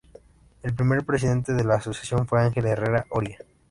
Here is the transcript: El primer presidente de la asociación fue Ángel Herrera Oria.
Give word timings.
El 0.63 0.73
primer 0.73 1.03
presidente 1.05 1.53
de 1.53 1.63
la 1.63 1.75
asociación 1.75 2.25
fue 2.27 2.41
Ángel 2.41 2.65
Herrera 2.65 3.05
Oria. 3.11 3.37